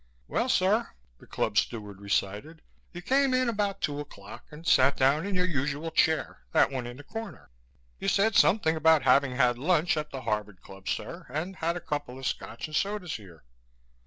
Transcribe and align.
"Well, 0.27 0.49
sir," 0.49 0.93
the 1.19 1.27
Club 1.27 1.59
steward 1.59 2.01
recited. 2.01 2.63
"You 2.91 3.03
came 3.03 3.35
in 3.35 3.47
about 3.47 3.81
two 3.81 3.99
o'clock 3.99 4.47
and 4.49 4.65
sat 4.65 4.97
down 4.97 5.27
in 5.27 5.35
your 5.35 5.45
usual 5.45 5.91
chair 5.91 6.41
that 6.53 6.71
one 6.71 6.87
in 6.87 6.97
the 6.97 7.03
corner. 7.03 7.51
You 7.99 8.07
said 8.07 8.35
something 8.35 8.75
about 8.75 9.03
having 9.03 9.35
had 9.35 9.59
lunch 9.59 9.97
at 9.97 10.09
the 10.09 10.21
Harvard 10.21 10.59
Club, 10.63 10.87
sir, 10.89 11.27
and 11.29 11.57
had 11.57 11.77
a 11.77 11.79
couple 11.79 12.17
of 12.17 12.25
Scotch 12.25 12.65
and 12.65 12.75
sodas 12.75 13.17
here." 13.17 13.43